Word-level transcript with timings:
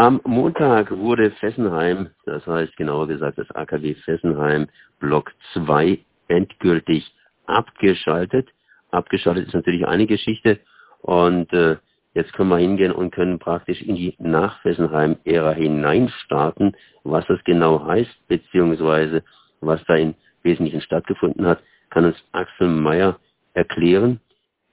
Am 0.00 0.18
Montag 0.24 0.90
wurde 0.90 1.30
Fessenheim, 1.32 2.08
das 2.24 2.46
heißt 2.46 2.74
genauer 2.78 3.06
gesagt 3.06 3.36
das 3.36 3.50
AKW 3.50 3.96
Fessenheim 3.96 4.68
Block 4.98 5.30
2 5.52 5.98
endgültig 6.28 7.14
abgeschaltet. 7.44 8.48
Abgeschaltet 8.92 9.48
ist 9.48 9.52
natürlich 9.52 9.86
eine 9.86 10.06
Geschichte 10.06 10.58
und 11.02 11.52
äh, 11.52 11.76
jetzt 12.14 12.32
können 12.32 12.48
wir 12.48 12.56
hingehen 12.56 12.92
und 12.92 13.10
können 13.10 13.38
praktisch 13.38 13.82
in 13.82 13.94
die 13.94 14.14
Nach-Fessenheim-Ära 14.18 15.52
hineinstarten, 15.52 16.74
was 17.04 17.26
das 17.26 17.44
genau 17.44 17.84
heißt, 17.84 18.26
beziehungsweise 18.26 19.22
was 19.60 19.84
da 19.84 19.96
im 19.96 20.14
Wesentlichen 20.42 20.80
stattgefunden 20.80 21.46
hat, 21.46 21.60
kann 21.90 22.06
uns 22.06 22.16
Axel 22.32 22.68
Meyer 22.68 23.20
erklären. 23.52 24.18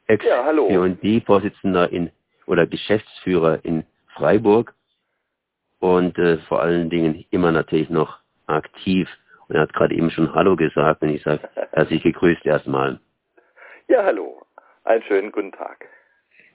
Ex-D-Vorsitzender 0.06 1.92
in 1.92 2.12
oder 2.46 2.66
Geschäftsführer 2.66 3.66
in 3.66 3.84
Freiburg 4.16 4.74
und 5.80 6.18
äh, 6.18 6.38
vor 6.48 6.62
allen 6.62 6.90
Dingen 6.90 7.26
immer 7.30 7.52
natürlich 7.52 7.90
noch 7.90 8.20
aktiv. 8.48 9.10
Und 9.48 9.56
er 9.56 9.62
hat 9.62 9.74
gerade 9.74 9.96
eben 9.96 10.10
schon 10.12 10.34
Hallo 10.34 10.56
gesagt 10.56 11.02
und 11.02 11.10
ich 11.10 11.24
sage 11.24 11.48
herzlich 11.72 12.04
gegrüßt 12.04 12.46
erstmal. 12.46 13.00
Ja, 13.88 14.04
hallo. 14.04 14.42
Einen 14.84 15.04
schönen 15.04 15.32
guten 15.32 15.52
Tag. 15.52 15.86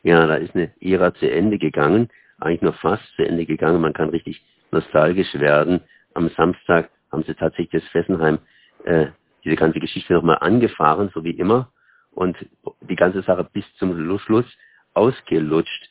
Ja, 0.02 0.26
da 0.26 0.34
ist 0.34 0.54
eine 0.54 0.72
Ära 0.80 1.14
zu 1.14 1.30
Ende 1.30 1.58
gegangen, 1.58 2.08
eigentlich 2.40 2.62
nur 2.62 2.72
fast 2.74 3.04
zu 3.14 3.22
Ende 3.24 3.46
gegangen. 3.46 3.80
Man 3.80 3.92
kann 3.92 4.10
richtig 4.10 4.42
nostalgisch 4.70 5.34
werden. 5.34 5.80
Am 6.14 6.28
Samstag 6.30 6.90
haben 7.12 7.22
sie 7.22 7.34
tatsächlich 7.34 7.82
das 7.82 7.90
Fessenheim, 7.90 8.38
äh, 8.84 9.06
diese 9.44 9.56
ganze 9.56 9.80
Geschichte 9.80 10.14
nochmal 10.14 10.38
angefahren, 10.40 11.10
so 11.14 11.24
wie 11.24 11.30
immer. 11.30 11.70
Und 12.10 12.36
die 12.80 12.96
ganze 12.96 13.22
Sache 13.22 13.48
bis 13.52 13.64
zum 13.76 14.18
Schluss 14.18 14.46
ausgelutscht. 14.94 15.90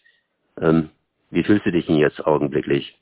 Ähm, 0.62 0.90
wie 1.30 1.44
fühlst 1.44 1.66
du 1.66 1.72
dich 1.72 1.86
denn 1.86 1.96
jetzt 1.96 2.26
augenblicklich? 2.26 3.01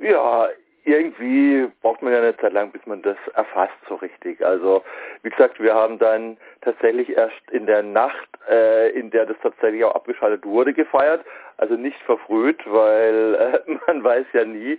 Ja, 0.00 0.48
irgendwie 0.84 1.68
braucht 1.82 2.00
man 2.00 2.12
ja 2.12 2.20
eine 2.20 2.36
Zeit 2.38 2.54
lang, 2.54 2.72
bis 2.72 2.84
man 2.86 3.02
das 3.02 3.16
erfasst 3.34 3.76
so 3.86 3.96
richtig. 3.96 4.44
Also 4.44 4.82
wie 5.22 5.30
gesagt, 5.30 5.60
wir 5.60 5.74
haben 5.74 5.98
dann 5.98 6.38
tatsächlich 6.62 7.10
erst 7.10 7.50
in 7.50 7.66
der 7.66 7.82
Nacht, 7.82 8.28
äh, 8.48 8.90
in 8.90 9.10
der 9.10 9.26
das 9.26 9.36
tatsächlich 9.42 9.84
auch 9.84 9.94
abgeschaltet 9.94 10.44
wurde, 10.44 10.72
gefeiert. 10.72 11.24
Also 11.58 11.74
nicht 11.74 12.00
verfrüht, 12.02 12.60
weil 12.64 13.62
äh, 13.66 13.78
man 13.86 14.02
weiß 14.02 14.26
ja 14.32 14.44
nie. 14.44 14.78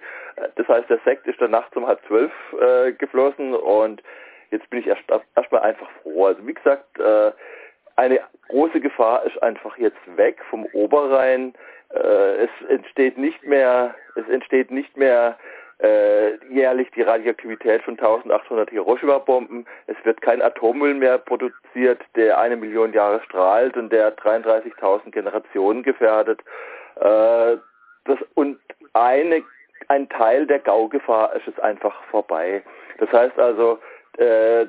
Das 0.56 0.68
heißt, 0.68 0.90
der 0.90 1.00
Sekt 1.06 1.28
ist 1.28 1.40
dann 1.40 1.52
nachts 1.52 1.76
um 1.78 1.86
halb 1.86 2.00
zwölf 2.08 2.32
äh, 2.60 2.94
geflossen 2.94 3.54
und 3.54 4.02
jetzt 4.50 4.68
bin 4.72 4.80
ich 4.80 4.88
erst 4.88 5.04
erstmal 5.36 5.62
einfach 5.62 5.90
froh. 6.02 6.26
Also 6.26 6.46
wie 6.48 6.54
gesagt, 6.56 7.00
äh, 7.00 7.32
eine 7.96 8.22
große 8.50 8.80
Gefahr 8.80 9.24
ist 9.26 9.42
einfach 9.44 9.78
jetzt 9.78 10.00
weg 10.18 10.40
vom 10.50 10.66
Oberrhein. 10.74 11.54
Äh, 11.94 12.46
es 12.46 12.50
entsteht 12.70 13.18
nicht 13.18 13.44
mehr, 13.44 13.96
es 14.16 14.28
entsteht 14.30 14.72
nicht 14.72 14.96
mehr 14.98 15.38
äh, 15.82 16.36
jährlich 16.54 16.90
die 16.92 17.02
Radioaktivität 17.02 17.82
von 17.84 17.98
1800 17.98 18.70
Hiroshima-Bomben. 18.70 19.66
Es 19.88 19.98
wird 20.04 20.22
kein 20.22 20.42
Atommüll 20.42 20.94
mehr 20.94 21.18
produziert, 21.18 22.02
der 22.16 22.38
eine 22.38 22.56
Million 22.56 22.94
Jahre 22.94 23.22
strahlt 23.24 23.76
und 23.78 23.92
der 23.92 24.16
33.000 24.18 25.12
Generationen 25.12 25.84
gefährdet. 25.84 26.40
Äh, 26.96 27.58
das, 28.06 28.18
und 28.36 28.60
eine, 28.94 29.44
ein 29.88 30.08
Teil 30.10 30.46
der 30.46 30.60
Gaugefahr 30.60 31.36
ist 31.36 31.48
es 31.48 31.60
einfach 31.60 32.04
vorbei. 32.06 32.64
Das 33.00 33.12
heißt 33.12 33.38
also, 33.40 33.80
äh, 34.18 34.68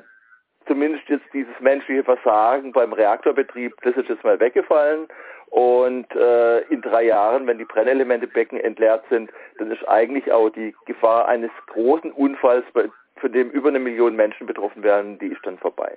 zumindest 0.67 1.07
jetzt 1.09 1.25
dieses 1.33 1.59
menschliche 1.59 2.03
Versagen 2.03 2.71
beim 2.71 2.93
Reaktorbetrieb, 2.93 3.73
das 3.81 3.95
ist 3.95 4.09
jetzt 4.09 4.23
mal 4.23 4.39
weggefallen. 4.39 5.07
Und 5.47 6.07
äh, 6.15 6.61
in 6.69 6.81
drei 6.81 7.03
Jahren, 7.03 7.45
wenn 7.45 7.59
die 7.59 7.65
Brennelementebecken 7.65 8.59
entleert 8.59 9.03
sind, 9.09 9.29
dann 9.59 9.69
ist 9.69 9.87
eigentlich 9.87 10.31
auch 10.31 10.49
die 10.49 10.75
Gefahr 10.85 11.27
eines 11.27 11.51
großen 11.67 12.11
Unfalls, 12.11 12.65
von 12.73 13.31
dem 13.31 13.51
über 13.51 13.69
eine 13.69 13.79
Million 13.79 14.15
Menschen 14.15 14.47
betroffen 14.47 14.81
werden, 14.81 15.19
die 15.19 15.27
ist 15.27 15.45
dann 15.45 15.59
vorbei. 15.59 15.95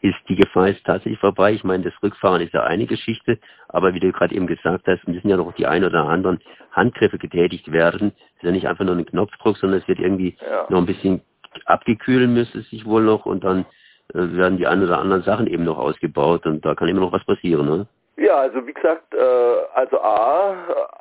Ist 0.00 0.16
die 0.28 0.36
Gefahr 0.36 0.68
jetzt 0.68 0.84
tatsächlich 0.84 1.18
vorbei? 1.18 1.52
Ich 1.52 1.64
meine, 1.64 1.84
das 1.84 2.02
Rückfahren 2.02 2.42
ist 2.42 2.52
ja 2.52 2.62
eine 2.62 2.86
Geschichte, 2.86 3.38
aber 3.68 3.94
wie 3.94 4.00
du 4.00 4.12
gerade 4.12 4.34
eben 4.34 4.46
gesagt 4.46 4.86
hast, 4.86 5.06
müssen 5.08 5.28
ja 5.28 5.36
noch 5.36 5.52
die 5.52 5.66
ein 5.66 5.84
oder 5.84 6.04
anderen 6.04 6.40
Handgriffe 6.72 7.18
getätigt 7.18 7.72
werden. 7.72 8.12
Es 8.16 8.36
ist 8.36 8.42
ja 8.42 8.50
nicht 8.50 8.68
einfach 8.68 8.84
nur 8.84 8.96
ein 8.96 9.06
Knopfdruck, 9.06 9.56
sondern 9.56 9.80
es 9.80 9.88
wird 9.88 10.00
irgendwie 10.00 10.36
ja. 10.40 10.66
noch 10.68 10.78
ein 10.78 10.86
bisschen 10.86 11.22
abgekühlen 11.66 12.34
müsste 12.34 12.58
es 12.58 12.70
sich 12.70 12.86
wohl 12.86 13.02
noch 13.02 13.26
und 13.26 13.44
dann 13.44 13.66
äh, 14.12 14.36
werden 14.36 14.58
die 14.58 14.66
ein 14.66 14.82
oder 14.82 14.98
anderen 14.98 15.22
Sachen 15.22 15.46
eben 15.46 15.64
noch 15.64 15.78
ausgebaut 15.78 16.46
und 16.46 16.64
da 16.64 16.74
kann 16.74 16.88
immer 16.88 17.00
noch 17.00 17.12
was 17.12 17.24
passieren, 17.24 17.66
ne? 17.66 17.86
Ja, 18.16 18.36
also 18.36 18.64
wie 18.66 18.72
gesagt, 18.72 19.12
äh, 19.12 19.56
also 19.74 20.00
A, 20.00 20.54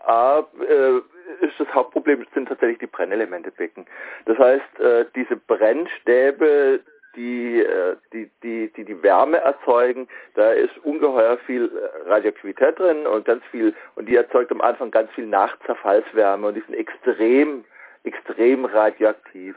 A 0.06 0.40
äh, 0.68 1.46
ist 1.46 1.60
das 1.60 1.68
Hauptproblem 1.74 2.26
sind 2.34 2.48
tatsächlich 2.48 2.80
die 2.80 2.88
Brennelementebecken. 2.88 3.86
Das 4.26 4.38
heißt, 4.38 4.80
äh, 4.80 5.06
diese 5.16 5.36
Brennstäbe, 5.36 6.80
die, 7.16 7.60
äh, 7.62 7.96
die, 8.12 8.30
die, 8.42 8.72
die 8.76 8.86
die 8.86 9.04
Wärme 9.04 9.38
erzeugen, 9.38 10.08
da 10.36 10.52
ist 10.52 10.76
ungeheuer 10.84 11.38
viel 11.46 11.72
Radioaktivität 12.06 12.80
drin 12.80 13.06
und 13.06 13.26
ganz 13.26 13.44
viel, 13.52 13.74
und 13.96 14.08
die 14.08 14.16
erzeugt 14.16 14.52
am 14.52 14.62
Anfang 14.62 14.90
ganz 14.90 15.12
viel 15.12 15.28
Nachzerfallswärme 15.28 16.48
und 16.48 16.56
die 16.56 16.62
sind 16.62 16.76
extrem, 16.76 17.64
extrem 18.04 18.66
radioaktiv. 18.66 19.56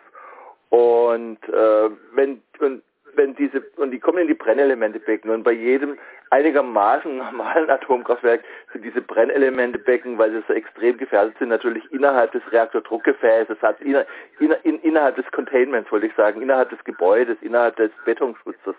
Und 0.76 1.38
äh, 1.48 1.90
wenn 2.12 2.42
und 2.58 2.82
wenn 3.14 3.34
diese 3.34 3.62
und 3.76 3.92
die 3.92 3.98
kommen 3.98 4.18
in 4.18 4.28
die 4.28 4.34
Brennelementebecken 4.34 5.30
und 5.30 5.42
bei 5.42 5.52
jedem 5.52 5.96
einigermaßen 6.28 7.16
normalen 7.16 7.70
Atomkraftwerk 7.78 8.42
sind 8.72 8.84
diese 8.84 9.00
Brennelementebecken, 9.00 10.18
weil 10.18 10.32
sie 10.32 10.42
so 10.46 10.52
extrem 10.52 10.98
gefährdet 10.98 11.34
sind, 11.38 11.48
natürlich 11.48 11.90
innerhalb 11.92 12.32
des 12.32 12.42
Reaktordruckgefäßes, 12.52 13.56
also 13.62 13.84
inner, 13.84 14.04
inner, 14.38 14.58
in, 14.64 14.78
innerhalb 14.80 15.16
des 15.16 15.24
Containments, 15.32 15.90
wollte 15.90 16.08
ich 16.08 16.14
sagen, 16.14 16.42
innerhalb 16.42 16.68
des 16.68 16.84
Gebäudes, 16.84 17.38
innerhalb 17.40 17.76
des 17.76 17.90
Betonschutzes. 18.04 18.74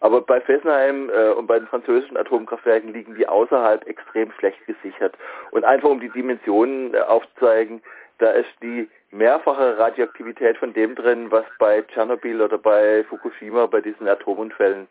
Aber 0.00 0.20
bei 0.20 0.40
Fessenheim 0.40 1.08
äh, 1.10 1.30
und 1.30 1.46
bei 1.46 1.60
den 1.60 1.68
französischen 1.68 2.16
Atomkraftwerken 2.16 2.92
liegen 2.92 3.14
die 3.14 3.28
außerhalb 3.28 3.86
extrem 3.86 4.32
schlecht 4.32 4.66
gesichert. 4.66 5.16
Und 5.52 5.64
einfach 5.64 5.88
um 5.88 6.00
die 6.00 6.10
Dimensionen 6.10 6.94
äh, 6.94 6.98
aufzuzeigen, 7.00 7.80
da 8.18 8.30
ist 8.30 8.50
die 8.60 8.88
mehrfache 9.10 9.78
Radioaktivität 9.78 10.58
von 10.58 10.72
dem 10.72 10.94
drin, 10.94 11.30
was 11.30 11.44
bei 11.58 11.82
Tschernobyl 11.82 12.42
oder 12.42 12.58
bei 12.58 13.04
Fukushima, 13.04 13.66
bei 13.66 13.80
diesen 13.80 14.08
Atomunfällen 14.08 14.86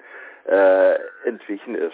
äh, 0.48 0.96
entwichen 1.26 1.76
ist. 1.76 1.94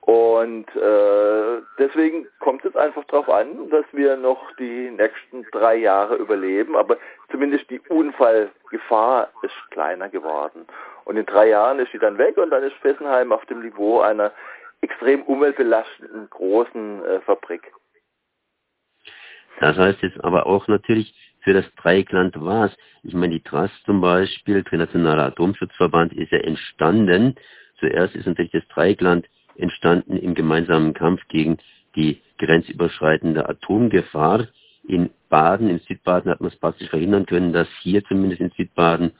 Und 0.00 0.66
äh, 0.76 1.62
deswegen 1.78 2.26
kommt 2.38 2.64
es 2.64 2.74
einfach 2.74 3.04
darauf 3.04 3.28
an, 3.28 3.68
dass 3.68 3.84
wir 3.92 4.16
noch 4.16 4.50
die 4.56 4.90
nächsten 4.90 5.44
drei 5.52 5.76
Jahre 5.76 6.16
überleben, 6.16 6.74
aber 6.74 6.96
zumindest 7.30 7.68
die 7.68 7.80
Unfallgefahr 7.80 9.30
ist 9.42 9.70
kleiner 9.70 10.08
geworden. 10.08 10.66
Und 11.04 11.16
in 11.16 11.26
drei 11.26 11.48
Jahren 11.50 11.78
ist 11.78 11.92
sie 11.92 11.98
dann 11.98 12.16
weg 12.16 12.38
und 12.38 12.50
dann 12.50 12.62
ist 12.62 12.76
Fessenheim 12.76 13.30
auf 13.30 13.44
dem 13.46 13.60
Niveau 13.60 14.00
einer 14.00 14.32
extrem 14.80 15.22
umweltbelastenden 15.22 16.30
großen 16.30 17.04
äh, 17.04 17.20
Fabrik. 17.20 17.70
Das 19.60 19.76
heißt 19.76 20.00
jetzt 20.00 20.24
aber 20.24 20.46
auch 20.46 20.66
natürlich 20.68 21.29
für 21.40 21.52
das 21.52 21.64
Dreieckland 21.76 22.40
war 22.40 22.66
es. 22.66 22.76
Ich 23.02 23.14
meine, 23.14 23.34
die 23.34 23.42
TRAS 23.42 23.70
zum 23.84 24.00
Beispiel, 24.00 24.58
Internationaler 24.58 25.26
Atomschutzverband, 25.26 26.12
ist 26.12 26.32
ja 26.32 26.38
entstanden. 26.38 27.34
Zuerst 27.78 28.14
ist 28.14 28.26
natürlich 28.26 28.52
das 28.52 28.66
Dreieckland 28.68 29.26
entstanden 29.56 30.16
im 30.16 30.34
gemeinsamen 30.34 30.94
Kampf 30.94 31.20
gegen 31.28 31.58
die 31.96 32.20
grenzüberschreitende 32.38 33.48
Atomgefahr. 33.48 34.46
In 34.86 35.10
Baden, 35.28 35.68
in 35.68 35.78
Südbaden 35.80 36.30
hat 36.30 36.40
man 36.40 36.50
es 36.50 36.56
praktisch 36.56 36.88
verhindern 36.88 37.26
können, 37.26 37.52
dass 37.52 37.68
hier 37.82 38.04
zumindest 38.04 38.40
in 38.40 38.50
Südbaden 38.56 39.12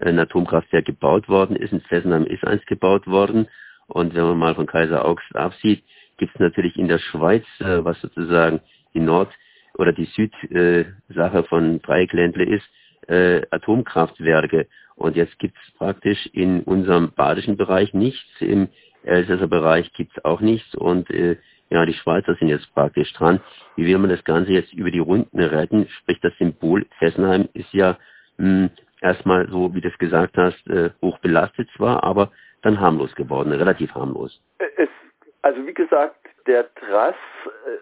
ein 0.00 0.18
Atomkraftwerk 0.18 0.84
gebaut 0.84 1.28
worden 1.28 1.56
ist. 1.56 1.72
In 1.72 1.80
Fessenheim 1.80 2.24
ist 2.24 2.44
eins 2.44 2.64
gebaut 2.66 3.06
worden. 3.06 3.48
Und 3.86 4.14
wenn 4.14 4.24
man 4.24 4.38
mal 4.38 4.54
von 4.54 4.66
Kaiser 4.66 5.04
Augst 5.04 5.34
absieht, 5.36 5.84
gibt 6.16 6.34
es 6.34 6.40
natürlich 6.40 6.76
in 6.76 6.88
der 6.88 6.98
Schweiz, 6.98 7.44
äh, 7.60 7.84
was 7.84 8.00
sozusagen 8.00 8.60
die 8.94 9.00
Nord- 9.00 9.32
oder 9.76 9.92
die 9.92 10.06
Südsache 10.06 11.44
von 11.44 11.80
Dreieckländle 11.82 12.44
ist, 12.44 12.66
äh, 13.08 13.42
Atomkraftwerke. 13.50 14.66
Und 14.96 15.16
jetzt 15.16 15.38
gibt 15.38 15.56
es 15.56 15.74
praktisch 15.74 16.26
in 16.32 16.62
unserem 16.62 17.12
badischen 17.12 17.56
Bereich 17.56 17.92
nichts, 17.94 18.40
im 18.40 18.68
Elsässer 19.02 19.48
Bereich 19.48 19.92
gibt 19.92 20.16
es 20.16 20.24
auch 20.24 20.40
nichts 20.40 20.74
und 20.74 21.10
äh, 21.10 21.36
ja, 21.70 21.84
die 21.84 21.94
Schweizer 21.94 22.34
sind 22.36 22.48
jetzt 22.48 22.72
praktisch 22.74 23.12
dran. 23.14 23.40
Wie 23.76 23.86
will 23.86 23.98
man 23.98 24.10
das 24.10 24.24
Ganze 24.24 24.52
jetzt 24.52 24.72
über 24.72 24.90
die 24.90 24.98
Runden 24.98 25.40
retten? 25.40 25.88
Sprich, 25.88 26.20
das 26.20 26.36
Symbol 26.38 26.86
Fessenheim 26.98 27.48
ist 27.52 27.72
ja 27.72 27.98
mh, 28.38 28.46
hm, 28.46 28.70
erstmal 29.00 29.48
so, 29.50 29.74
wie 29.74 29.80
du 29.80 29.88
es 29.88 29.98
gesagt 29.98 30.36
hast, 30.36 30.66
äh, 30.68 30.90
hoch 31.02 31.18
belastet 31.18 31.68
zwar, 31.76 32.04
aber 32.04 32.32
dann 32.62 32.80
harmlos 32.80 33.14
geworden, 33.14 33.52
relativ 33.52 33.94
harmlos. 33.94 34.40
Es, 34.76 34.88
also 35.42 35.66
wie 35.66 35.74
gesagt, 35.74 36.23
der 36.46 36.72
TRAS, 36.74 37.14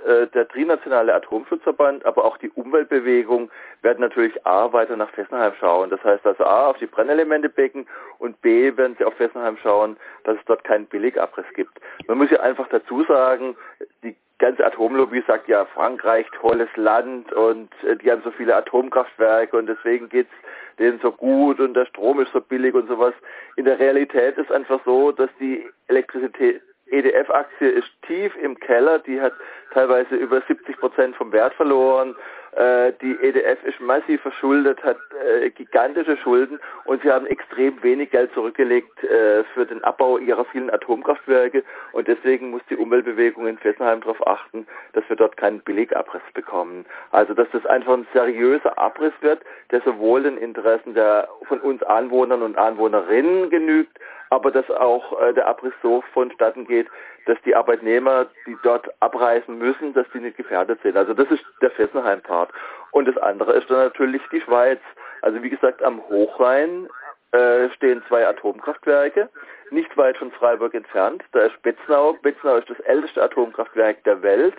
äh, 0.07 0.27
der 0.29 0.47
Trinationale 0.49 1.15
Atomschutzverband, 1.15 2.07
aber 2.07 2.25
auch 2.25 2.37
die 2.39 2.51
Umweltbewegung 2.51 3.51
werden 3.83 4.01
natürlich 4.01 4.47
A 4.47 4.73
weiter 4.73 4.97
nach 4.97 5.11
Fessenheim 5.11 5.53
schauen. 5.59 5.91
Das 5.91 6.03
heißt 6.05 6.27
also 6.27 6.45
A 6.45 6.69
auf 6.69 6.79
die 6.79 6.87
Brennelementebecken 6.87 7.87
und 8.19 8.41
B 8.41 8.77
werden 8.77 8.97
sie 8.99 9.05
auf 9.05 9.15
Fessenheim 9.15 9.57
schauen, 9.63 9.97
dass 10.25 10.37
es 10.37 10.45
dort 10.47 10.65
keinen 10.65 10.87
Billigabriss 10.87 11.47
gibt. 11.55 11.81
Man 12.07 12.19
muss 12.19 12.31
ja 12.31 12.41
einfach 12.41 12.69
dazu 12.69 13.03
sagen, 13.05 13.57
die 14.03 14.15
ganze 14.39 14.65
Atomlobby 14.65 15.23
sagt 15.27 15.49
ja, 15.49 15.65
Frankreich, 15.67 16.27
tolles 16.41 16.69
Land 16.77 17.33
und 17.33 17.71
äh, 17.85 17.97
die 17.97 18.11
haben 18.11 18.23
so 18.23 18.31
viele 18.31 18.55
Atomkraftwerke 18.55 19.57
und 19.57 19.67
deswegen 19.67 20.09
geht's 20.09 20.33
denen 20.79 20.99
so 21.01 21.13
gut 21.13 21.61
und 21.61 21.75
der 21.75 21.87
Strom 21.87 22.21
ist 22.21 22.33
so 22.33 22.41
billig 22.41 22.75
und 22.75 22.89
sowas. 22.89 23.15
In 23.57 23.65
der 23.65 23.79
Realität 23.79 24.39
ist 24.39 24.51
einfach 24.51 24.81
so, 24.85 25.13
dass 25.13 25.31
die 25.39 25.69
Elektrizität 25.89 26.63
EDF-Aktie 26.93 27.69
ist 27.69 27.89
tief 28.07 28.33
im 28.37 28.59
Keller, 28.59 28.99
die 28.99 29.21
hat 29.21 29.33
teilweise 29.73 30.15
über 30.15 30.43
70 30.47 30.79
Prozent 30.79 31.17
vom 31.17 31.33
Wert 31.33 31.55
verloren. 31.55 32.15
Äh, 32.53 32.93
die 33.01 33.17
EDF 33.23 33.65
ist 33.65 33.81
massiv 33.81 34.21
verschuldet, 34.21 34.83
hat 34.85 34.99
äh, 35.25 35.49
gigantische 35.49 36.19
Schulden 36.19 36.61
und 36.85 37.01
sie 37.03 37.11
haben 37.11 37.27
extrem 37.27 37.83
wenig 37.83 38.11
Geld 38.11 38.31
zurückgelegt 38.35 39.03
äh, 39.05 39.43
für 39.55 39.65
den 39.65 39.83
Abbau 39.85 40.19
ihrer 40.19 40.45
vielen 40.45 40.69
Atomkraftwerke 40.69 41.65
und 41.93 42.09
deswegen 42.09 42.51
muss 42.51 42.61
die 42.69 42.77
Umweltbewegung 42.77 43.47
in 43.47 43.57
Fessenheim 43.57 44.03
darauf 44.03 44.27
achten, 44.27 44.67
dass 44.93 45.03
wir 45.09 45.17
dort 45.17 45.39
keinen 45.39 45.61
Billigabriss 45.61 46.23
bekommen. 46.35 46.85
Also 47.11 47.33
dass 47.33 47.49
das 47.53 47.65
einfach 47.65 47.95
ein 47.95 48.07
seriöser 48.13 48.77
Abriss 48.79 49.15
wird, 49.23 49.41
der 49.71 49.81
sowohl 49.81 50.25
den 50.25 50.37
Interessen 50.37 50.93
der 50.93 51.29
von 51.49 51.59
uns 51.61 51.83
Anwohnern 51.85 52.43
und 52.43 52.59
Anwohnerinnen 52.59 53.49
genügt, 53.49 53.99
aber 54.33 54.51
dass 54.51 54.69
auch 54.71 55.21
äh, 55.21 55.35
der 55.35 55.47
Abriss 55.47 55.75
so 55.83 56.03
vonstatten 56.15 56.67
geht, 56.67 56.89
dass 57.27 57.37
die 57.45 57.55
Arbeitnehmer, 57.55 58.27
die 58.47 58.57
dort 58.63 58.89
abreisen 59.01 59.59
müssen, 59.59 59.93
dass 59.93 60.07
die 60.15 60.21
nicht 60.21 60.39
gefährdet 60.39 60.81
sind. 60.83 60.97
Also 60.97 61.13
das 61.13 61.31
ist 61.31 61.45
der 61.61 61.71
Fessenheim-Part. 61.71 62.51
Und 62.93 63.07
das 63.07 63.19
andere 63.19 63.53
ist 63.53 63.69
dann 63.69 63.77
natürlich 63.77 64.23
die 64.33 64.41
Schweiz. 64.41 64.81
Also 65.21 65.43
wie 65.43 65.51
gesagt, 65.51 65.83
am 65.83 66.01
Hochrhein 66.09 66.89
äh, 67.33 67.69
stehen 67.77 68.03
zwei 68.09 68.27
Atomkraftwerke, 68.27 69.29
nicht 69.71 69.95
weit 69.99 70.17
von 70.17 70.33
Freiburg 70.33 70.73
entfernt. 70.73 71.23
Da 71.33 71.41
ist 71.41 71.61
Betznau. 71.63 72.15
Betznau 72.23 72.57
ist 72.57 72.71
das 72.71 72.81
älteste 72.81 73.23
Atomkraftwerk 73.23 74.03
der 74.05 74.23
Welt. 74.23 74.55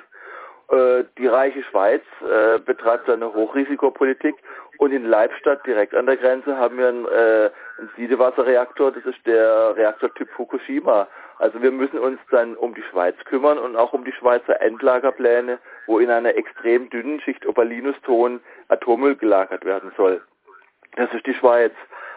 Äh, 0.74 1.04
die 1.20 1.28
reiche 1.28 1.62
Schweiz 1.64 2.02
äh, 2.22 2.58
betreibt 2.58 3.08
eine 3.08 3.32
Hochrisikopolitik 3.32 4.36
und 4.80 4.92
in 4.92 5.06
Leibstadt 5.06 5.66
direkt 5.68 5.94
an 5.94 6.08
der 6.08 6.18
Grenze 6.18 6.58
haben 6.58 6.78
wir 6.78 6.88
einen, 6.88 7.06
äh, 7.06 7.52
einen 7.78 7.90
Siedewasserreaktor, 7.96 8.92
das 8.92 9.06
ist 9.06 9.20
der 9.28 9.76
Reaktortyp 9.76 10.30
Fukushima. 10.32 11.08
Also 11.38 11.62
wir 11.62 11.72
müssen 11.72 12.00
uns 12.00 12.20
dann 12.32 12.56
um 12.56 12.74
die 12.74 12.82
Schweiz 12.84 13.16
kümmern 13.26 13.60
und 13.60 13.76
auch 13.76 13.94
um 13.94 14.04
die 14.04 14.14
Schweizer 14.14 14.62
Endlagerpläne, 14.62 15.60
wo 15.86 16.00
in 16.00 16.10
einer 16.10 16.36
extrem 16.36 16.90
dünnen 16.90 17.22
Schicht 17.22 17.46
Opalinuston 17.46 18.42
Atommüll 18.70 19.16
gelagert 19.16 19.66
werden 19.66 19.92
soll. 19.96 20.22
Das 20.96 21.14
ist 21.14 21.26
die 21.28 21.36
Schweiz. 21.36 21.74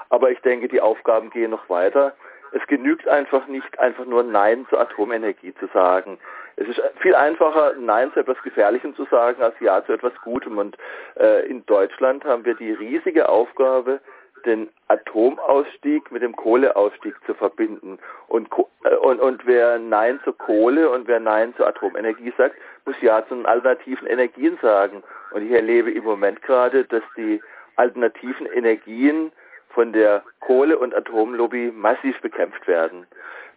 Aber 0.08 0.30
ich 0.30 0.40
denke, 0.40 0.68
die 0.68 0.80
Aufgaben 0.80 1.30
gehen 1.30 1.50
noch 1.50 1.68
weiter. 1.68 2.14
Es 2.52 2.66
genügt 2.68 3.08
einfach 3.08 3.46
nicht, 3.48 3.78
einfach 3.78 4.06
nur 4.06 4.22
Nein 4.22 4.66
zur 4.70 4.80
Atomenergie 4.80 5.52
zu 5.54 5.66
sagen. 5.74 6.18
Es 6.56 6.66
ist 6.68 6.80
viel 7.00 7.14
einfacher, 7.14 7.74
Nein 7.78 8.10
zu 8.12 8.20
etwas 8.20 8.42
Gefährlichem 8.42 8.94
zu 8.96 9.04
sagen, 9.06 9.42
als 9.42 9.54
Ja 9.60 9.84
zu 9.84 9.92
etwas 9.92 10.14
Gutem. 10.22 10.56
Und 10.56 10.76
äh, 11.16 11.46
in 11.46 11.64
Deutschland 11.66 12.24
haben 12.24 12.44
wir 12.44 12.54
die 12.54 12.72
riesige 12.72 13.28
Aufgabe, 13.28 14.00
den 14.46 14.68
Atomausstieg 14.88 16.10
mit 16.10 16.22
dem 16.22 16.34
Kohleausstieg 16.34 17.14
zu 17.26 17.34
verbinden. 17.34 17.98
Und, 18.28 18.48
äh, 18.84 18.94
und, 18.94 19.20
und 19.20 19.46
wer 19.46 19.78
Nein 19.78 20.18
zur 20.24 20.36
Kohle 20.38 20.88
und 20.88 21.06
wer 21.08 21.20
Nein 21.20 21.54
zur 21.56 21.66
Atomenergie 21.66 22.32
sagt, 22.38 22.56
muss 22.86 22.96
Ja 23.02 23.26
zu 23.26 23.34
den 23.34 23.44
alternativen 23.44 24.06
Energien 24.06 24.58
sagen. 24.62 25.02
Und 25.32 25.42
ich 25.42 25.50
erlebe 25.50 25.90
im 25.90 26.04
Moment 26.04 26.40
gerade, 26.42 26.84
dass 26.84 27.02
die 27.16 27.42
alternativen 27.76 28.46
Energien 28.46 29.30
von 29.70 29.92
der 29.92 30.22
Kohle- 30.40 30.78
und 30.78 30.94
Atomlobby 30.94 31.70
massiv 31.70 32.18
bekämpft 32.22 32.66
werden. 32.66 33.06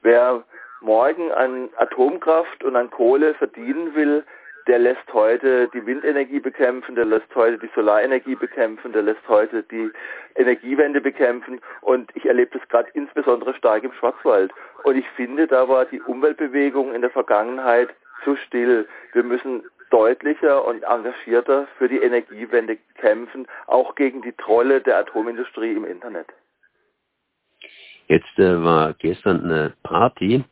Wer 0.01 0.43
morgen 0.81 1.31
an 1.31 1.69
Atomkraft 1.77 2.63
und 2.63 2.75
an 2.75 2.89
Kohle 2.89 3.33
verdienen 3.35 3.95
will, 3.95 4.23
der 4.67 4.79
lässt 4.79 5.13
heute 5.13 5.67
die 5.73 5.85
Windenergie 5.85 6.39
bekämpfen, 6.39 6.95
der 6.95 7.05
lässt 7.05 7.33
heute 7.33 7.57
die 7.57 7.71
Solarenergie 7.73 8.35
bekämpfen, 8.35 8.93
der 8.93 9.01
lässt 9.01 9.27
heute 9.27 9.63
die 9.63 9.89
Energiewende 10.35 11.01
bekämpfen 11.01 11.59
und 11.81 12.11
ich 12.15 12.25
erlebe 12.25 12.57
das 12.57 12.67
gerade 12.69 12.89
insbesondere 12.93 13.55
stark 13.55 13.83
im 13.83 13.93
Schwarzwald. 13.93 14.51
Und 14.83 14.95
ich 14.95 15.07
finde, 15.15 15.47
da 15.47 15.67
war 15.67 15.85
die 15.85 16.01
Umweltbewegung 16.01 16.93
in 16.93 17.01
der 17.01 17.09
Vergangenheit 17.09 17.89
zu 18.23 18.35
still. 18.35 18.87
Wir 19.13 19.23
müssen 19.23 19.63
deutlicher 19.89 20.63
und 20.65 20.83
engagierter 20.83 21.67
für 21.77 21.89
die 21.89 21.97
Energiewende 21.97 22.77
kämpfen, 22.95 23.47
auch 23.65 23.95
gegen 23.95 24.21
die 24.21 24.33
Trolle 24.33 24.81
der 24.81 24.97
Atomindustrie 24.97 25.71
im 25.71 25.85
Internet. 25.85 26.27
Jetzt 28.07 28.37
äh, 28.37 28.63
war 28.63 28.93
gestern 28.93 29.45
eine 29.45 29.73
Party 29.83 30.43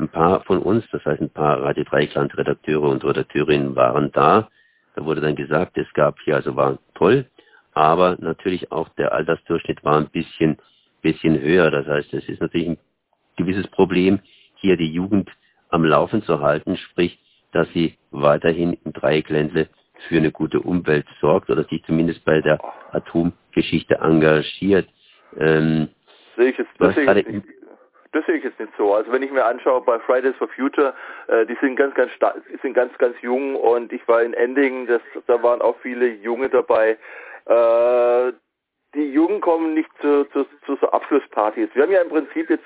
ein 0.00 0.08
paar 0.08 0.42
von 0.44 0.58
uns, 0.58 0.84
das 0.90 1.04
heißt 1.04 1.20
ein 1.20 1.30
paar 1.30 1.60
Radio 1.62 1.84
Dreikland 1.84 2.36
Redakteure 2.36 2.88
und 2.88 3.04
Redakteurinnen 3.04 3.76
waren 3.76 4.10
da. 4.12 4.48
Da 4.96 5.04
wurde 5.04 5.20
dann 5.20 5.36
gesagt, 5.36 5.78
es 5.78 5.92
gab 5.94 6.18
hier, 6.20 6.36
also 6.36 6.56
war 6.56 6.78
toll, 6.94 7.26
aber 7.72 8.16
natürlich 8.18 8.72
auch 8.72 8.88
der 8.90 9.12
Altersdurchschnitt 9.12 9.84
war 9.84 9.98
ein 9.98 10.08
bisschen, 10.08 10.58
bisschen 11.02 11.40
höher. 11.40 11.70
Das 11.70 11.86
heißt, 11.86 12.12
es 12.14 12.28
ist 12.28 12.40
natürlich 12.40 12.68
ein 12.70 12.78
gewisses 13.36 13.68
Problem, 13.68 14.20
hier 14.56 14.76
die 14.76 14.92
Jugend 14.92 15.30
am 15.68 15.84
Laufen 15.84 16.22
zu 16.22 16.40
halten, 16.40 16.76
sprich, 16.76 17.18
dass 17.52 17.68
sie 17.72 17.96
weiterhin 18.10 18.76
im 18.84 18.92
Dreieckländle 18.92 19.68
für 20.08 20.16
eine 20.16 20.32
gute 20.32 20.60
Umwelt 20.60 21.06
sorgt 21.20 21.50
oder 21.50 21.64
sich 21.64 21.84
zumindest 21.84 22.24
bei 22.24 22.40
der 22.40 22.58
Atomgeschichte 22.92 23.96
engagiert. 23.96 24.88
Ähm, 25.38 25.88
sehe 26.36 26.50
ich 26.50 26.58
jetzt, 26.58 26.70
ich, 26.80 27.42
das 28.12 28.26
sehe 28.26 28.36
ich 28.36 28.44
jetzt 28.44 28.58
nicht 28.58 28.72
so. 28.76 28.94
Also 28.94 29.12
wenn 29.12 29.22
ich 29.22 29.30
mir 29.30 29.44
anschaue 29.44 29.80
bei 29.82 29.98
Fridays 30.00 30.36
for 30.36 30.48
Future, 30.48 30.94
äh, 31.28 31.46
die 31.46 31.56
sind 31.60 31.76
ganz, 31.76 31.94
ganz 31.94 32.10
sind 32.62 32.74
ganz, 32.74 32.96
ganz 32.98 33.14
jung 33.20 33.56
und 33.56 33.92
ich 33.92 34.06
war 34.08 34.22
in 34.22 34.34
Ending, 34.34 34.86
das, 34.86 35.00
da 35.26 35.42
waren 35.42 35.62
auch 35.62 35.76
viele 35.82 36.08
Junge 36.08 36.48
dabei. 36.48 36.98
Äh, 37.46 38.32
die 38.94 39.12
Jungen 39.12 39.40
kommen 39.40 39.74
nicht 39.74 39.90
zu, 40.00 40.24
zu, 40.32 40.44
zu 40.66 40.76
so 40.76 40.90
Abschlusspartys. 40.90 41.70
Wir 41.74 41.84
haben 41.84 41.92
ja 41.92 42.02
im 42.02 42.08
Prinzip 42.08 42.50
jetzt 42.50 42.64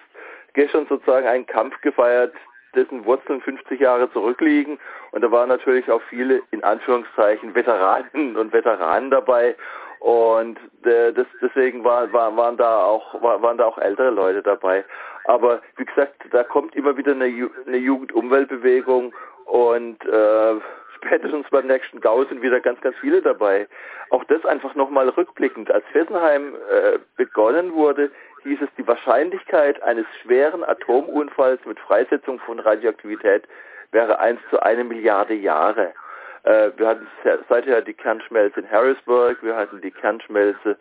gestern 0.54 0.86
sozusagen 0.86 1.26
einen 1.26 1.46
Kampf 1.46 1.78
gefeiert, 1.82 2.34
dessen 2.74 3.04
Wurzeln 3.04 3.40
50 3.42 3.78
Jahre 3.80 4.10
zurückliegen. 4.12 4.78
Und 5.12 5.22
da 5.22 5.30
waren 5.30 5.48
natürlich 5.48 5.90
auch 5.90 6.02
viele, 6.08 6.42
in 6.50 6.64
Anführungszeichen, 6.64 7.54
Veteranen 7.54 8.36
und 8.36 8.52
Veteranen 8.52 9.10
dabei. 9.10 9.54
Und 10.00 10.58
äh, 10.84 11.12
das, 11.12 11.26
deswegen 11.40 11.84
war, 11.84 12.12
war, 12.12 12.36
waren 12.36 12.56
da 12.56 12.84
auch 12.84 13.22
war, 13.22 13.40
waren 13.42 13.58
da 13.58 13.66
auch 13.66 13.78
ältere 13.78 14.10
Leute 14.10 14.42
dabei. 14.42 14.84
Aber 15.24 15.62
wie 15.76 15.84
gesagt, 15.84 16.14
da 16.30 16.44
kommt 16.44 16.74
immer 16.76 16.96
wieder 16.96 17.12
eine, 17.12 17.26
Ju 17.26 17.48
eine 17.66 17.78
Jugendumweltbewegung 17.78 19.14
und 19.46 20.04
äh, 20.04 20.54
spätestens 20.96 21.46
beim 21.50 21.66
nächsten 21.66 22.00
Gau 22.00 22.24
sind 22.24 22.42
wieder 22.42 22.60
ganz, 22.60 22.80
ganz 22.80 22.96
viele 23.00 23.20
dabei. 23.22 23.66
Auch 24.10 24.24
das 24.24 24.44
einfach 24.44 24.74
nochmal 24.74 25.08
rückblickend. 25.08 25.70
Als 25.70 25.84
Fessenheim 25.92 26.54
äh, 26.70 26.98
begonnen 27.16 27.74
wurde, 27.74 28.10
hieß 28.42 28.60
es, 28.62 28.68
die 28.76 28.86
Wahrscheinlichkeit 28.86 29.82
eines 29.82 30.06
schweren 30.22 30.62
Atomunfalls 30.64 31.64
mit 31.64 31.80
Freisetzung 31.80 32.38
von 32.40 32.58
Radioaktivität 32.58 33.44
wäre 33.90 34.18
1 34.18 34.40
zu 34.50 34.60
eine 34.60 34.84
Milliarde 34.84 35.34
Jahre. 35.34 35.94
Äh, 36.42 36.70
wir 36.76 36.88
hatten 36.88 37.06
seither 37.48 37.80
die 37.80 37.94
Kernschmelze 37.94 38.60
in 38.60 38.70
Harrisburg, 38.70 39.38
wir 39.42 39.56
hatten 39.56 39.80
die 39.80 39.90
Kernschmelze 39.90 40.76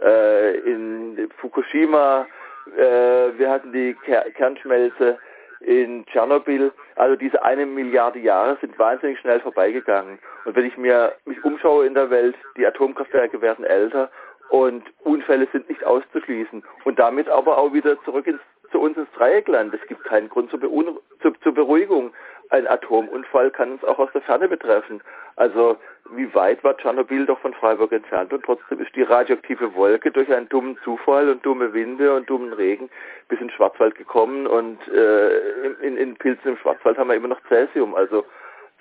äh, 0.00 0.58
in 0.58 1.28
Fukushima, 1.38 2.26
äh, 2.76 3.38
wir 3.38 3.50
hatten 3.50 3.72
die 3.72 3.94
Ker 4.04 4.22
Kernschmelze 4.36 5.18
in 5.60 6.06
Tschernobyl. 6.06 6.72
Also 6.96 7.16
diese 7.16 7.42
eine 7.42 7.66
Milliarde 7.66 8.18
Jahre 8.18 8.56
sind 8.60 8.78
wahnsinnig 8.78 9.18
schnell 9.20 9.40
vorbeigegangen. 9.40 10.18
Und 10.44 10.56
wenn 10.56 10.66
ich 10.66 10.76
mir 10.76 11.12
mich 11.24 11.42
umschaue 11.44 11.86
in 11.86 11.94
der 11.94 12.10
Welt, 12.10 12.36
die 12.56 12.66
Atomkraftwerke 12.66 13.40
werden 13.40 13.64
älter 13.64 14.10
und 14.50 14.84
Unfälle 15.00 15.48
sind 15.52 15.68
nicht 15.68 15.84
auszuschließen. 15.84 16.62
Und 16.84 16.98
damit 16.98 17.28
aber 17.28 17.58
auch 17.58 17.72
wieder 17.72 18.00
zurück 18.04 18.26
ins, 18.26 18.40
zu 18.70 18.80
uns 18.80 18.96
ins 18.96 19.10
Dreieckland. 19.16 19.74
Es 19.74 19.86
gibt 19.88 20.04
keinen 20.04 20.28
Grund 20.28 20.50
zur, 20.50 20.60
zur, 20.60 21.40
zur 21.40 21.54
Beruhigung 21.54 22.12
ein 22.50 22.66
Atomunfall 22.66 23.50
kann 23.50 23.72
uns 23.72 23.84
auch 23.84 23.98
aus 23.98 24.10
der 24.12 24.22
Ferne 24.22 24.48
betreffen. 24.48 25.02
Also 25.36 25.76
wie 26.10 26.34
weit 26.34 26.64
war 26.64 26.76
Tschernobyl 26.76 27.26
doch 27.26 27.38
von 27.40 27.54
Freiburg 27.54 27.92
entfernt 27.92 28.32
und 28.32 28.44
trotzdem 28.44 28.80
ist 28.80 28.94
die 28.96 29.02
radioaktive 29.02 29.74
Wolke 29.74 30.10
durch 30.10 30.32
einen 30.32 30.48
dummen 30.48 30.78
Zufall 30.82 31.28
und 31.28 31.44
dumme 31.44 31.72
Winde 31.74 32.14
und 32.14 32.28
dummen 32.28 32.52
Regen 32.52 32.88
bis 33.28 33.40
in 33.40 33.48
den 33.48 33.54
Schwarzwald 33.54 33.94
gekommen 33.94 34.46
und 34.46 34.78
äh, 34.88 35.66
in, 35.82 35.96
in 35.96 36.16
Pilzen 36.16 36.52
im 36.52 36.56
Schwarzwald 36.56 36.96
haben 36.96 37.08
wir 37.08 37.16
immer 37.16 37.28
noch 37.28 37.40
Cäsium. 37.48 37.94
Also 37.94 38.24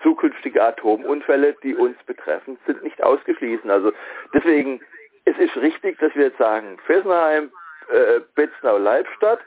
zukünftige 0.01 0.63
Atomunfälle, 0.63 1.55
die 1.63 1.75
uns 1.75 1.97
betreffen, 2.05 2.57
sind 2.65 2.83
nicht 2.83 3.03
ausgeschlossen. 3.03 3.69
Also 3.69 3.91
deswegen, 4.33 4.79
es 5.25 5.37
ist 5.37 5.55
richtig, 5.57 5.99
dass 5.99 6.15
wir 6.15 6.25
jetzt 6.25 6.37
sagen, 6.37 6.77
Fessenheim, 6.85 7.51
äh, 7.89 8.21
Betznau, 8.35 8.77
Leibstadt, 8.77 9.39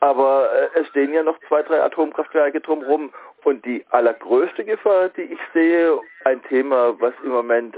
aber 0.00 0.50
äh, 0.52 0.80
es 0.80 0.88
stehen 0.88 1.14
ja 1.14 1.22
noch 1.22 1.38
zwei, 1.48 1.62
drei 1.62 1.80
Atomkraftwerke 1.80 2.60
drumherum 2.60 3.12
und 3.44 3.64
die 3.64 3.84
allergrößte 3.90 4.64
Gefahr, 4.64 5.08
die 5.10 5.22
ich 5.22 5.38
sehe, 5.52 5.98
ein 6.24 6.42
Thema, 6.44 6.94
was 7.00 7.14
im 7.24 7.30
Moment 7.30 7.76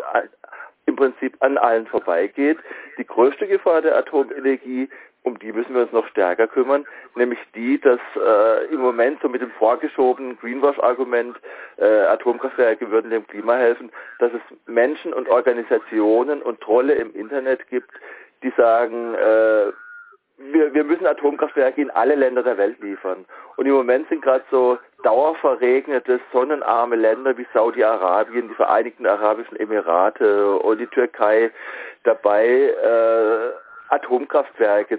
im 0.87 0.97
Prinzip 0.97 1.37
an 1.41 1.57
allen 1.57 1.87
vorbeigeht, 1.87 2.59
die 2.99 3.07
größte 3.07 3.47
Gefahr 3.47 3.81
der 3.83 3.97
Atomenergie 3.97 4.89
um 5.25 5.39
die 5.39 5.53
müssen 5.53 5.75
wir 5.75 5.83
uns 5.83 5.93
noch 5.93 6.07
stärker 6.09 6.47
kümmern, 6.47 6.85
nämlich 7.15 7.39
die, 7.55 7.81
dass 7.81 7.99
äh, 8.15 8.67
im 8.67 8.81
Moment 8.81 9.21
so 9.23 9.29
mit 9.29 9.41
dem 9.41 9.51
vorgeschobenen 9.53 10.39
Greenwash-Argument, 10.39 11.37
äh, 11.79 11.85
Atomkraftwerke 11.85 12.91
würden 12.91 13.11
dem 13.11 13.27
Klima 13.27 13.55
helfen, 13.55 13.91
dass 14.19 14.33
es 14.33 14.43
Menschen 14.67 15.15
und 15.15 15.29
Organisationen 15.29 16.43
und 16.43 16.61
Trolle 16.61 16.95
im 16.95 17.15
Internet 17.15 17.67
gibt, 17.69 17.91
die 18.43 18.53
sagen, 18.57 19.15
äh, 19.15 19.73
wir, 20.75 20.85
müssen 20.85 21.07
Atomkraftwerke 21.07 21.81
in 21.81 21.91
alle 21.91 22.15
Länder 22.15 22.43
der 22.43 22.59
Welt 22.59 22.81
liefern. 22.81 23.25
Und 23.57 23.67
im 23.67 23.73
Moment 23.73 24.09
sind 24.09 24.23
gerade 24.23 24.45
so 24.51 24.79
dauerverregnete, 25.03 26.21
sonnenarme 26.33 26.97
Länder 26.97 27.37
wie 27.39 27.47
Saudi-Arabien, 27.55 28.49
die 28.49 28.55
Vereinigten 28.55 29.07
Arabischen 29.07 29.59
Emirate 29.59 30.57
und 30.57 30.79
die 30.79 30.87
Türkei 30.89 31.51
dabei, 32.03 32.47
äh, 32.47 33.95
Atomkraftwerke 33.95 34.99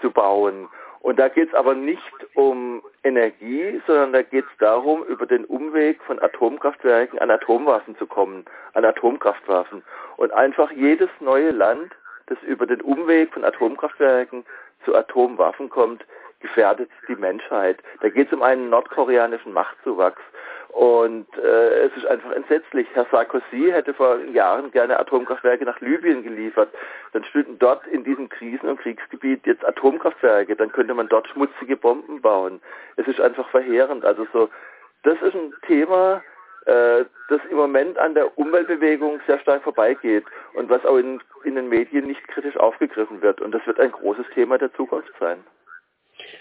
zu 0.00 0.10
bauen. 0.10 0.68
Und 1.00 1.18
da 1.18 1.28
geht 1.28 1.48
es 1.48 1.54
aber 1.54 1.74
nicht 1.74 2.02
um 2.34 2.82
Energie, 3.04 3.80
sondern 3.86 4.12
da 4.12 4.22
geht 4.22 4.44
es 4.44 4.58
darum, 4.58 5.02
über 5.04 5.24
den 5.24 5.46
Umweg 5.46 6.02
von 6.02 6.20
Atomkraftwerken 6.20 7.18
an 7.18 7.30
Atomwaffen 7.30 7.96
zu 7.96 8.06
kommen, 8.06 8.44
an 8.74 8.84
Atomkraftwaffen. 8.84 9.82
Und 10.18 10.32
einfach 10.32 10.70
jedes 10.72 11.08
neue 11.20 11.52
Land, 11.52 11.92
das 12.26 12.38
über 12.42 12.66
den 12.66 12.82
Umweg 12.82 13.32
von 13.32 13.44
Atomkraftwerken 13.44 14.44
zu 14.84 14.94
Atomwaffen 14.94 15.68
kommt, 15.68 16.04
gefährdet 16.40 16.90
die 17.08 17.16
Menschheit. 17.16 17.78
Da 18.00 18.08
geht 18.08 18.28
es 18.28 18.32
um 18.32 18.42
einen 18.42 18.70
nordkoreanischen 18.70 19.52
Machtzuwachs. 19.52 20.22
Und 20.68 21.26
äh, 21.36 21.86
es 21.86 21.96
ist 21.96 22.06
einfach 22.06 22.30
entsetzlich. 22.30 22.86
Herr 22.92 23.06
Sarkozy 23.10 23.70
hätte 23.70 23.92
vor 23.92 24.20
Jahren 24.32 24.70
gerne 24.70 24.98
Atomkraftwerke 24.98 25.64
nach 25.64 25.80
Libyen 25.80 26.22
geliefert. 26.22 26.72
Dann 27.12 27.24
stünden 27.24 27.58
dort 27.58 27.86
in 27.88 28.04
diesem 28.04 28.28
Krisen- 28.28 28.68
und 28.68 28.80
Kriegsgebiet 28.80 29.46
jetzt 29.46 29.66
Atomkraftwerke. 29.66 30.54
Dann 30.54 30.70
könnte 30.70 30.94
man 30.94 31.08
dort 31.08 31.26
schmutzige 31.28 31.76
Bomben 31.76 32.20
bauen. 32.20 32.60
Es 32.96 33.06
ist 33.08 33.20
einfach 33.20 33.48
verheerend. 33.50 34.04
Also 34.04 34.26
so, 34.32 34.48
das 35.02 35.20
ist 35.22 35.34
ein 35.34 35.52
Thema, 35.66 36.22
das 36.66 37.40
im 37.50 37.56
Moment 37.56 37.98
an 37.98 38.14
der 38.14 38.36
Umweltbewegung 38.38 39.20
sehr 39.26 39.38
stark 39.40 39.62
vorbeigeht 39.62 40.24
und 40.54 40.68
was 40.68 40.84
auch 40.84 40.96
in, 40.96 41.20
in 41.44 41.54
den 41.54 41.68
Medien 41.68 42.06
nicht 42.06 42.26
kritisch 42.28 42.56
aufgegriffen 42.56 43.22
wird. 43.22 43.40
Und 43.40 43.52
das 43.52 43.66
wird 43.66 43.80
ein 43.80 43.92
großes 43.92 44.26
Thema 44.34 44.58
der 44.58 44.72
Zukunft 44.74 45.10
sein. 45.18 45.38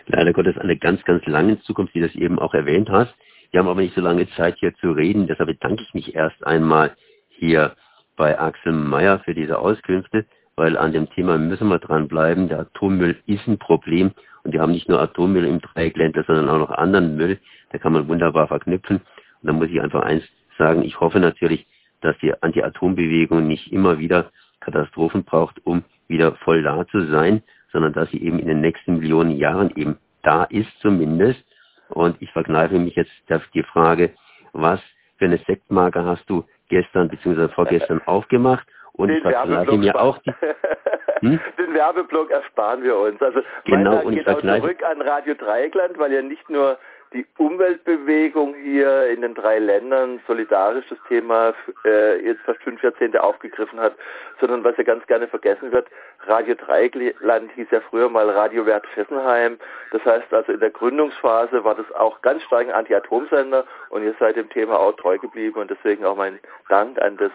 Leider 0.08 0.34
Gottes 0.34 0.58
eine 0.58 0.78
ganz, 0.78 1.04
ganz 1.06 1.26
lange 1.26 1.60
Zukunft, 1.62 1.94
die 1.94 2.02
du 2.02 2.08
das 2.08 2.16
eben 2.16 2.40
auch 2.40 2.54
erwähnt 2.54 2.90
hast. 2.90 3.14
Wir 3.52 3.60
haben 3.60 3.68
aber 3.68 3.82
nicht 3.82 3.96
so 3.96 4.02
lange 4.02 4.30
Zeit 4.32 4.58
hier 4.60 4.76
zu 4.76 4.92
reden, 4.92 5.28
deshalb 5.28 5.48
bedanke 5.48 5.82
ich 5.84 5.94
mich 5.94 6.16
erst 6.16 6.46
einmal 6.46 6.92
hier 7.30 7.76
bei 8.16 8.38
Axel 8.38 8.74
Meyer 8.74 9.20
für 9.20 9.34
diese 9.34 9.58
Auskünfte, 9.58 10.26
weil 10.56 10.78
an 10.78 10.92
dem 10.92 11.10
Thema 11.10 11.38
müssen 11.38 11.70
wir 11.70 11.80
dranbleiben. 11.80 12.50
Der 12.50 12.60
Atommüll 12.60 13.18
ist 13.26 13.48
ein 13.48 13.58
Problem 13.58 14.12
und 14.44 14.54
wir 14.54 14.62
haben 14.62 14.74
nicht 14.74 14.90
nur 14.90 15.02
Atommüll 15.02 15.46
im 15.46 15.62
Dreieckländer, 15.62 16.24
sondern 16.28 16.50
auch 16.50 16.60
noch 16.60 16.72
anderen 16.72 17.16
Müll. 17.16 17.40
Da 17.72 17.78
kann 17.78 17.94
man 17.94 18.08
wunderbar 18.08 18.48
verknüpfen. 18.48 19.02
Und 19.42 19.48
da 19.48 19.54
muss 19.54 19.70
ich 19.70 19.82
einfach 19.82 20.02
eins 20.02 20.24
sagen, 20.58 20.84
ich 20.84 21.00
hoffe 21.00 21.20
natürlich, 21.20 21.66
dass 22.02 22.18
die 22.20 22.34
Anti-Atom-Bewegung 22.42 23.48
nicht 23.48 23.72
immer 23.72 24.00
wieder 24.00 24.32
Katastrophen 24.60 25.24
braucht, 25.24 25.66
um 25.66 25.84
wieder 26.08 26.34
voll 26.44 26.64
da 26.64 26.86
zu 26.88 27.06
sein, 27.08 27.44
sondern 27.72 27.94
dass 27.94 28.10
sie 28.10 28.22
eben 28.22 28.40
in 28.40 28.48
den 28.48 28.62
nächsten 28.62 28.98
Millionen 28.98 29.32
Jahren 29.32 29.72
eben 29.76 29.98
da 30.24 30.44
ist 30.46 30.70
zumindest 30.82 31.44
und 31.90 32.22
ich 32.22 32.32
verkneife 32.32 32.78
mich 32.78 32.96
jetzt 32.96 33.12
die 33.54 33.64
Frage, 33.64 34.12
was 34.54 34.80
für 35.18 35.26
eine 35.26 35.38
Sektmarke 35.40 36.04
hast 36.06 36.30
du 36.30 36.46
gestern 36.70 37.10
bzw. 37.10 37.50
vorgestern 37.50 38.02
aufgemacht? 38.06 38.68
Und 38.94 39.08
Den 39.08 39.18
ich 39.18 39.24
verkneife 39.24 39.78
mir 39.78 40.00
auch 40.00 40.18
die, 40.20 40.32
hm? 41.22 41.40
Den 41.58 41.74
Werbeblock 41.74 42.32
ersparen 42.32 42.84
wir 42.84 42.98
uns. 42.98 43.22
Also 43.22 43.42
genau, 43.66 44.02
und 44.02 44.12
geht 44.12 44.20
ich 44.20 44.24
verkneife, 44.26 44.64
auch 44.64 44.66
zurück 44.66 44.84
an 44.84 45.02
Radio 45.02 45.36
Dreieckland, 45.36 45.98
weil 45.98 46.14
ja 46.14 46.22
nicht 46.22 46.50
nur 46.50 46.78
die 47.14 47.26
Umweltbewegung 47.38 48.54
hier 48.56 49.08
in 49.08 49.22
den 49.22 49.34
drei 49.34 49.58
Ländern 49.58 50.20
solidarisch 50.28 50.86
das 50.90 51.00
Thema 51.08 51.54
äh, 51.84 52.24
jetzt 52.24 52.42
fast 52.42 52.62
fünf 52.62 52.84
Jahrzehnte 52.84 53.24
aufgegriffen 53.24 53.80
hat, 53.80 53.96
sondern 54.40 54.64
was 54.64 54.78
ja 54.78 54.84
ganz 54.84 55.06
gerne 55.08 55.28
vergessen 55.28 55.72
wird, 55.72 55.88
Radio 56.28 56.54
Dreieckland 56.54 57.52
hieß 57.54 57.68
ja 57.72 57.82
früher 57.90 58.10
mal 58.10 58.30
Radio 58.30 58.66
Wert 58.66 58.86
Fessenheim. 58.94 59.58
Das 59.92 60.06
heißt 60.06 60.32
also 60.32 60.52
in 60.52 60.60
der 60.60 60.70
Gründungsphase 60.70 61.64
war 61.64 61.76
das 61.76 61.92
auch 61.94 62.22
ganz 62.22 62.44
stark 62.44 62.68
ein 62.68 62.74
Anti-Atom-Sender 62.74 63.66
und 63.90 64.04
ihr 64.04 64.14
seid 64.20 64.36
dem 64.36 64.50
Thema 64.50 64.80
auch 64.80 64.94
treu 64.94 65.18
geblieben 65.18 65.60
und 65.60 65.72
deswegen 65.72 66.06
auch 66.06 66.16
mein 66.16 66.40
Dank 66.68 67.02
an 67.02 67.18
das 67.18 67.32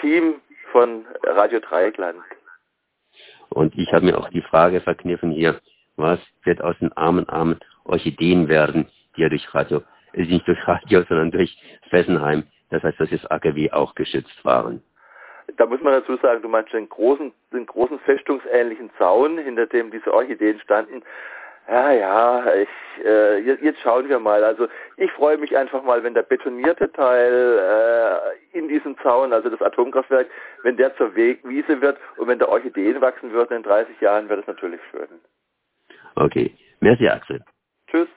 Team 0.00 0.40
von 0.70 1.06
Radio 1.22 1.60
Dreieckland. 1.60 2.18
Und 3.48 3.74
ich 3.76 3.92
habe 3.92 4.06
mir 4.06 4.18
auch 4.18 4.28
die 4.30 4.42
Frage 4.42 4.80
verkniffen 4.80 5.30
hier, 5.30 5.60
was 5.96 6.18
wird 6.44 6.62
aus 6.62 6.76
den 6.78 6.92
armen, 6.94 7.28
armen 7.28 7.58
Orchideen 7.84 8.48
werden, 8.48 8.86
die 9.16 9.22
ja 9.22 9.28
durch 9.28 9.52
Radio, 9.54 9.82
äh, 10.12 10.24
nicht 10.24 10.46
durch 10.46 10.66
Radio, 10.66 11.02
sondern 11.08 11.30
durch 11.30 11.56
Fessenheim, 11.90 12.44
das 12.70 12.82
heißt, 12.82 13.00
dass 13.00 13.10
das 13.10 13.26
AKW 13.26 13.70
auch 13.72 13.94
geschützt 13.94 14.44
waren. 14.44 14.82
Da 15.56 15.66
muss 15.66 15.82
man 15.82 15.92
dazu 15.92 16.16
sagen, 16.16 16.40
du 16.42 16.48
meinst 16.48 16.72
den 16.72 16.88
großen, 16.88 17.32
den 17.52 17.66
großen 17.66 17.98
festungsähnlichen 18.00 18.90
Zaun, 18.98 19.38
hinter 19.38 19.66
dem 19.66 19.90
diese 19.90 20.12
Orchideen 20.12 20.60
standen. 20.60 21.02
Ja, 21.68 21.92
ja, 21.92 22.54
ich, 22.54 23.04
äh, 23.04 23.38
jetzt 23.38 23.80
schauen 23.80 24.08
wir 24.08 24.18
mal. 24.18 24.42
Also 24.42 24.66
ich 24.96 25.10
freue 25.12 25.38
mich 25.38 25.56
einfach 25.56 25.82
mal, 25.82 26.02
wenn 26.02 26.14
der 26.14 26.22
betonierte 26.22 26.90
Teil 26.92 27.60
äh, 27.60 28.58
in 28.58 28.68
diesem 28.68 28.98
Zaun, 28.98 29.32
also 29.32 29.48
das 29.48 29.62
Atomkraftwerk, 29.62 30.28
wenn 30.64 30.76
der 30.76 30.94
zur 30.96 31.14
Wegwiese 31.14 31.80
wird 31.80 31.98
und 32.16 32.26
wenn 32.26 32.38
da 32.38 32.46
Orchideen 32.46 33.00
wachsen 33.00 33.32
würden 33.32 33.56
in 33.56 33.62
30 33.62 34.00
Jahren, 34.00 34.28
wäre 34.28 34.40
das 34.40 34.48
natürlich 34.48 34.80
schön. 34.90 35.08
Okay, 36.16 36.52
merci 36.80 37.08
Axel. 37.08 37.40
Tschüss. 37.92 38.08